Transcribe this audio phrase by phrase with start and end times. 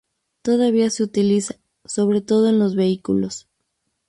[0.41, 3.47] Todavía se utiliza, sobre todo en los vehículos.